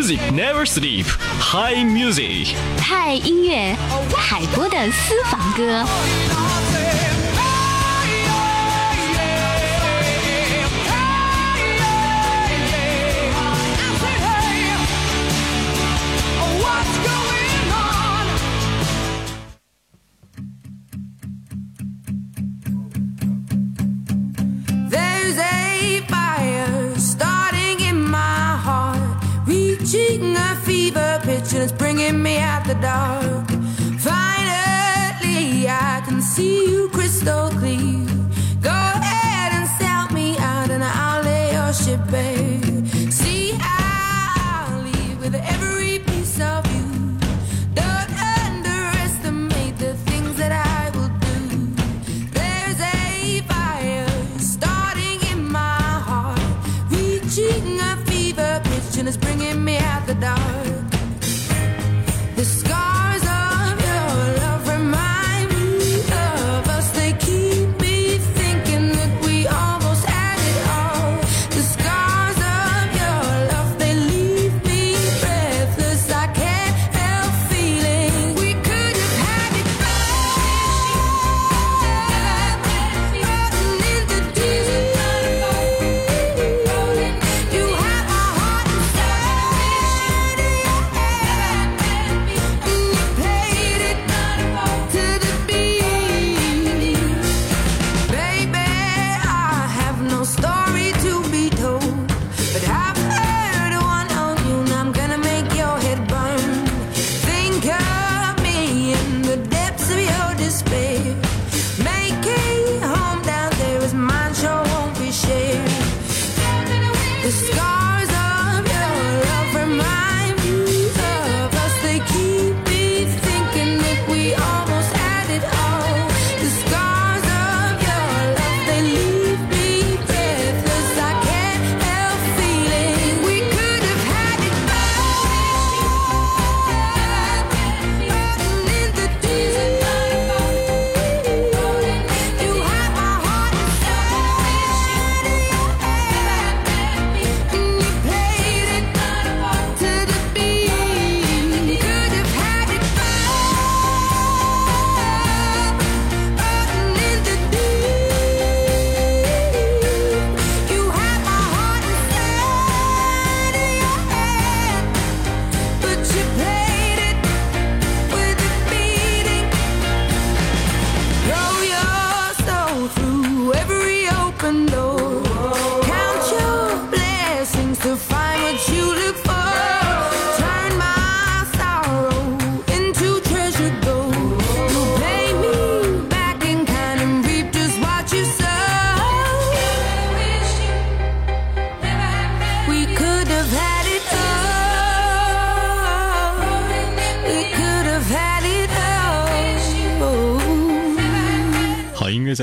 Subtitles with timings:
[0.00, 1.04] Music never sleep,
[1.38, 3.76] high music, high 音乐，
[4.16, 5.84] 海波的私房歌。
[60.10, 60.69] the dark.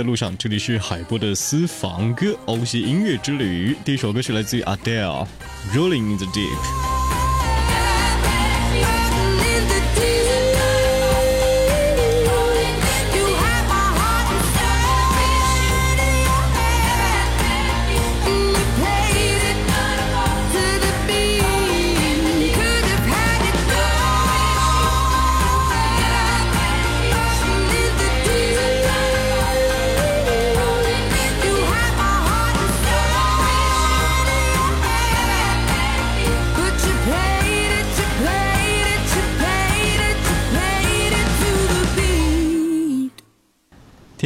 [0.07, 3.75] 路上，这里是海波的私房歌，欧系音乐之旅。
[3.84, 5.28] 第一首歌是来自于 Adele，
[5.75, 6.56] 《Rolling in the Deep》。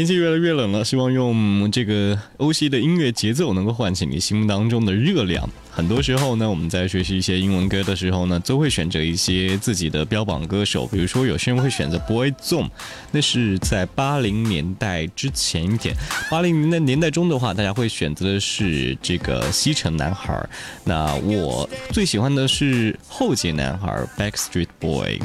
[0.02, 5.48] 天气越来越冷了，希望用这个欧西的音乐节奏能够唤起你心目当中的热量。
[5.70, 12.68] 很多时候呢，我们在学习一些英文歌的时候呢，都会选择一些自己的标榜歌手，比如说有些人会选择 Boyzone，
[13.12, 15.96] 那是在八零年代之前一点。
[16.32, 20.44] 八零年代年代中的话，大家会选择的是这个西城男孩。
[20.84, 25.20] 那我最喜欢的是后街男孩 Backstreet Boy，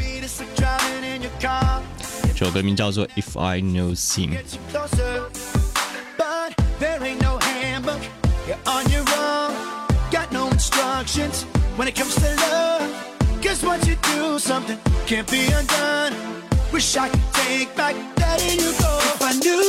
[2.35, 4.31] 首歌名叫做 If I Know Sin。
[4.31, 5.29] Get you closer.
[6.17, 8.01] But there ain't no handbook.
[8.47, 9.53] You're on your own.
[10.11, 11.45] Got no instructions
[11.77, 12.89] when it comes to love.
[13.43, 16.13] Cause once you do something, can't be undone.
[16.73, 18.97] Wish I could take back letting you go.
[19.13, 19.64] If I knew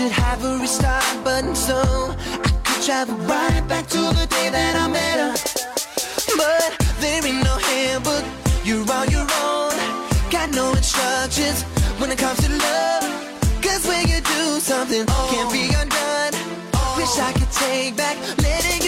[0.00, 4.74] should have a restart button so I could travel right back to the day that
[4.74, 5.34] I met her.
[6.40, 6.70] But
[7.00, 8.24] there ain't no handbook,
[8.64, 9.76] you're on your own.
[10.30, 11.64] Got no instructions
[12.00, 13.04] when it comes to love.
[13.60, 16.32] Cause when you do something, can't be undone.
[16.96, 18.79] Wish I could take back letting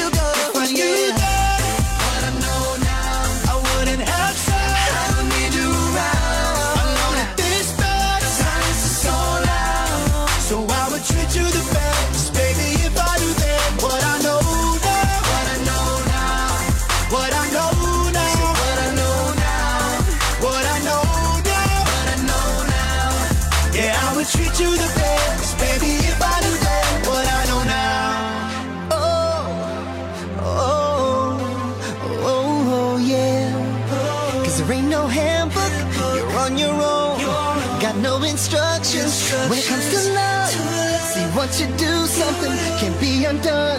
[41.60, 42.50] You do something,
[42.80, 43.78] can't be undone.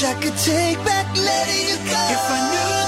[0.00, 2.00] Wish I could take back letting you go.
[2.14, 2.79] If I knew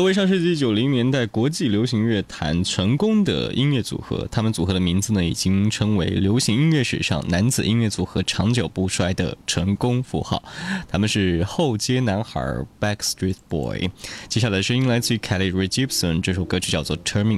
[0.00, 10.42] 作为上世纪九零年代国际流行乐坛成功的音乐组合，他们组合的名字呢，已经成为流行音乐史上男子音乐组合长久不衰的成功符号。
[10.88, 12.40] 他们是后街男孩
[12.80, 13.90] Backstreet Boy。
[14.26, 17.36] 接下来的声音来自于 Kelly Rae Jepsen，这首歌曲叫做《Turn Me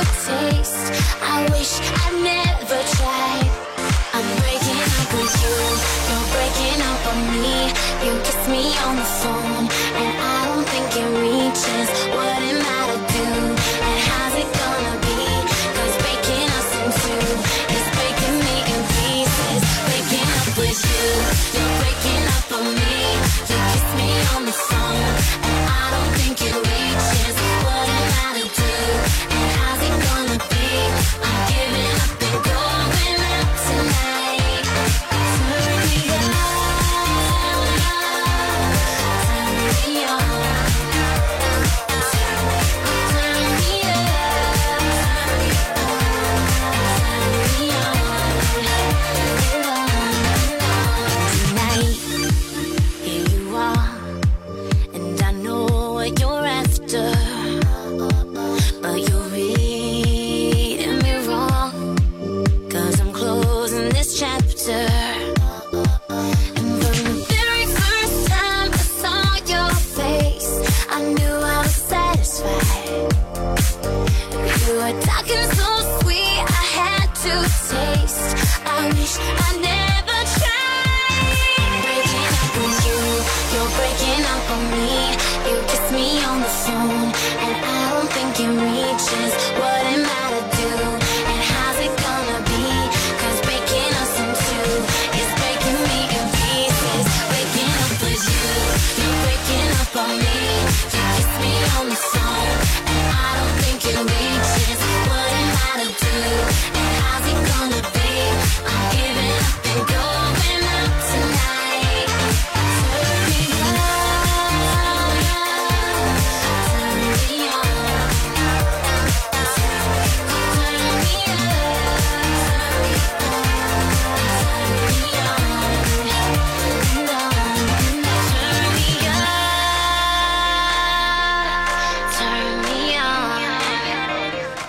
[0.00, 0.92] taste.
[1.20, 3.41] I wish I never tried.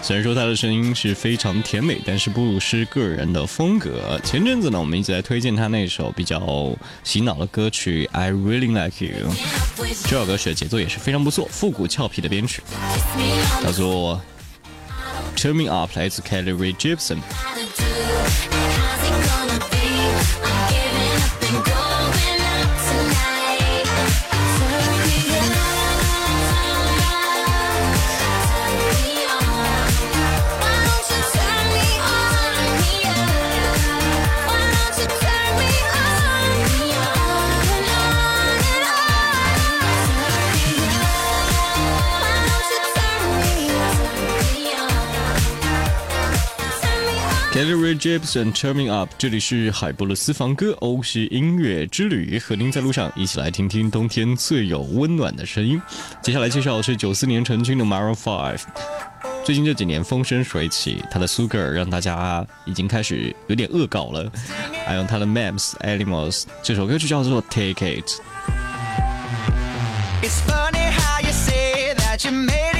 [0.03, 4.19] 虽然说他的声音是非常甜美，但是不失个人的风格。
[4.21, 9.29] 前阵子呢，我们一直在推荐他那首比较洗脑的歌曲《I Really Like You》，
[10.03, 12.61] 这首歌曲的节奏也是非常不错，复古俏皮的编曲，
[13.63, 14.21] 叫做
[15.39, 17.19] 《Turning Up》，来自 Kelly Ray Gibson。
[48.03, 55.81] jepsen chirming up 这里是海波的私房歌欧式音乐之旅和您在路上一起来听听冬天最有温暖的声音。
[56.21, 58.59] 接下来介绍的是九四年成军的 maroon five
[59.45, 64.29] 最近这几年风生水起他的 sugar 让大家已经开始有点恶搞了
[64.85, 68.19] 还有他的 maps animals 这首歌就叫做 take it
[70.21, 72.72] it's funny how you say that you made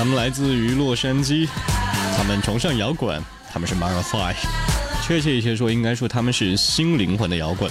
[0.00, 1.46] 他们来自于洛杉矶，
[2.16, 4.34] 他们崇尚摇滚，他们是 Maroon Five。
[5.06, 7.70] 确切一些说，应该说他们是新灵魂的摇滚。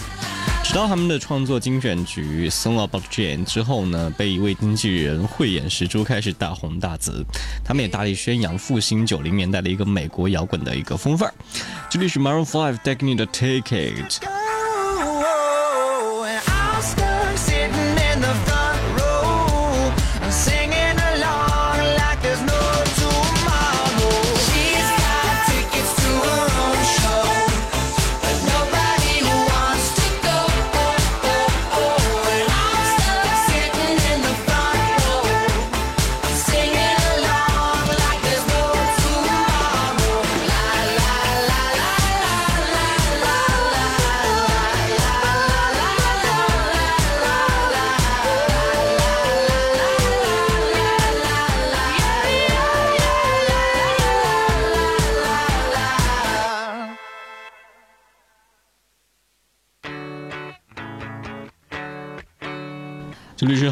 [0.63, 7.25] 直到他们的创作精选曲《Song About Jane》之后呢，被一位经纪人慧眼识珠，开始大红大紫。
[7.65, 11.33] 他们也大力宣扬复兴九零年代的一个美国摇滚的一个风范儿。
[11.89, 13.63] 这里是 Maroon Five Take Me 的 Take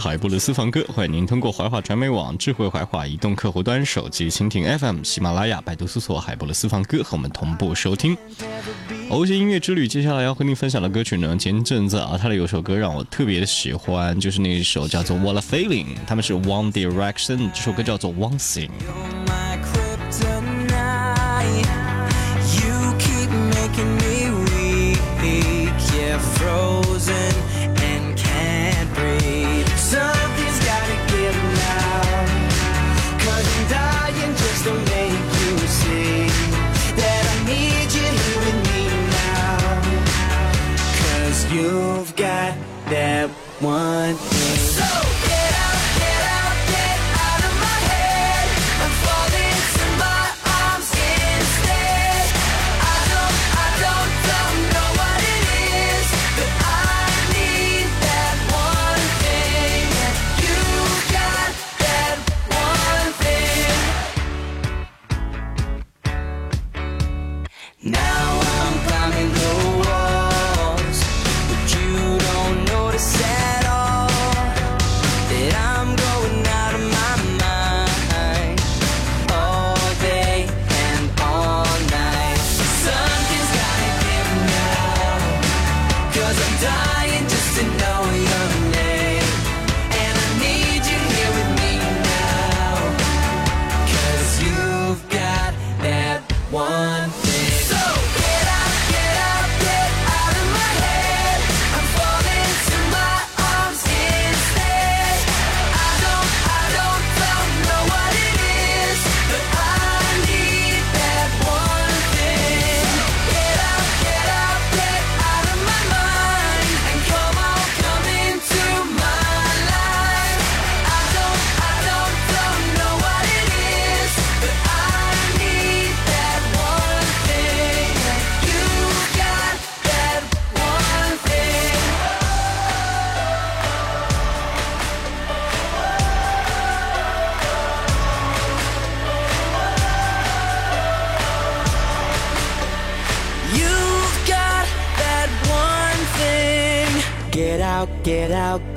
[0.07, 8.15] 海波的私房歌，欢迎您通过怀化传媒网、智慧怀化移动客户端、手机蜻蜓 FM、喜马拉雅、百度搜索“海波的私房歌”和我们同步收听。
[9.09, 18.69] 欧系音乐之旅，接下来要和您分享的歌曲呢，前阵子啊，它的有首歌让我特别的喜欢，就是那一首叫做《What a Feeling》，他们是 One Direction，这首歌叫做《One Thing》。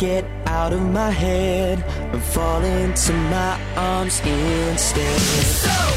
[0.00, 1.78] Get out, of my head
[2.12, 5.20] and fall into my arms instead.
[5.20, 5.89] So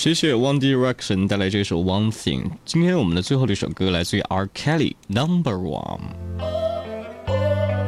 [0.00, 2.50] 谢谢 One Direction 带来这首 One Thing。
[2.64, 4.48] 今天我们的最后的一首歌来自于 R.
[4.54, 6.00] Kelly Number One。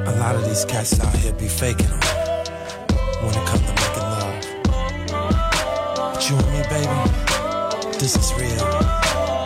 [0.07, 2.01] A lot of these cats out here be faking them
[3.23, 4.35] when it come to making love.
[6.15, 6.89] But you and me, baby,
[7.99, 8.65] this is real.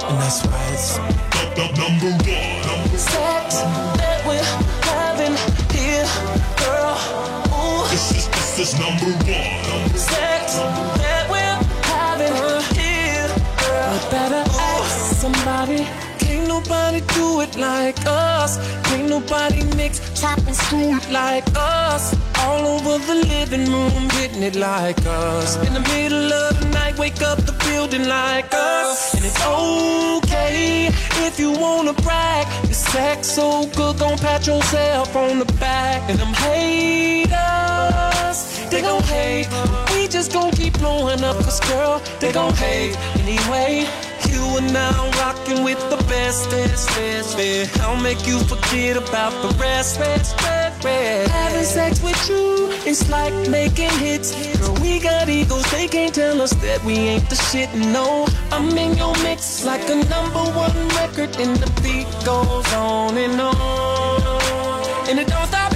[0.08, 1.22] And that's why it's
[2.96, 3.54] Sex
[3.96, 4.42] that we're
[4.84, 5.34] having
[5.72, 6.06] here,
[6.56, 6.96] girl.
[7.52, 7.88] Ooh.
[7.90, 9.98] This is, this is number one.
[9.98, 10.95] sex
[15.57, 18.59] Can't nobody do it like us.
[18.83, 22.15] Can't nobody mix, chop and screw like us.
[22.41, 25.55] All over the living room, hitting it like us.
[25.65, 29.15] In the middle of the night, wake up the building like us.
[29.15, 30.91] And it's okay
[31.25, 32.45] if you wanna brag.
[32.65, 36.07] Your sex so good, gon' pat yourself on the back.
[36.07, 37.39] And them haters,
[38.69, 39.47] they gon' hate.
[39.91, 42.95] We just gon' keep blowing up, cause girl, they gon' hate.
[43.21, 43.87] Anyway,
[44.31, 47.79] you are now rocking with the best, best, best, best.
[47.81, 51.31] I'll make you forget about the rest, rest, rest, rest.
[51.31, 54.31] Having sex with you, it's like making hits.
[54.57, 57.73] Girl, we got egos, they can't tell us that we ain't the shit.
[57.75, 63.17] No, I'm in your mix like a number one record, and the beat goes on
[63.17, 65.09] and on.
[65.09, 65.66] And it don't stop,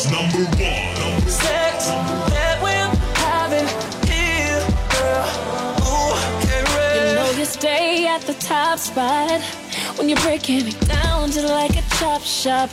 [0.00, 1.28] is, number one.
[1.28, 1.86] Sex
[2.32, 3.66] that we're having
[4.08, 4.60] here,
[4.92, 5.26] girl.
[5.88, 7.08] Ooh, get ready.
[7.08, 9.40] You know you stay at the top spot
[9.96, 12.70] when you're breaking me down to like a chop shop.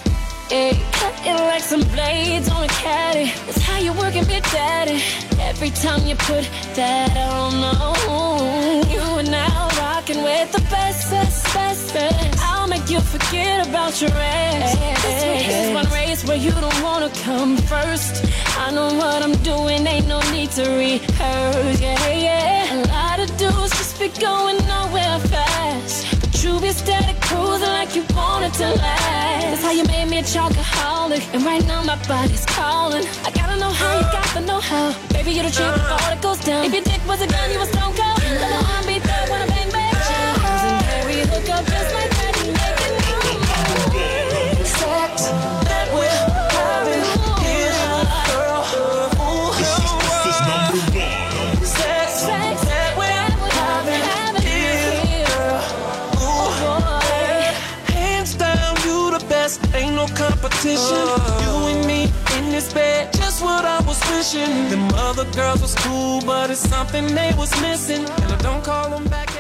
[0.50, 3.32] Ay, cut it like some blades on a caddy.
[3.46, 5.02] That's how you work and be daddy.
[5.40, 7.54] Every time you put that on,
[8.90, 12.57] you are now rocking with the best, best, best, best.
[12.88, 15.04] You forget about your ass.
[15.04, 18.24] This is one race where you don't wanna come first.
[18.58, 21.82] I know what I'm doing, ain't no need to rehearse.
[21.82, 22.76] Yeah, yeah.
[22.76, 26.22] A lot of dudes just be going nowhere fast.
[26.22, 29.44] But you be steady cruising like you want it to last.
[29.44, 31.24] That's how you made me a chocoholic.
[31.34, 33.06] And right now my body's calling.
[33.26, 34.96] I gotta know how you got the know how.
[35.12, 36.64] Baby, you the truth before it goes down.
[36.64, 38.24] If your dick was a gun, you was stone cold.
[38.24, 39.68] Let the arm beat that when I bang.
[40.08, 42.07] Legendary hook up just like
[60.18, 61.08] competition.
[61.44, 62.04] You and me
[62.38, 64.70] in this bed, just what I was wishing.
[64.70, 68.04] Them other girls was cool, but it's something they was missing.
[68.22, 69.37] And I don't call them back.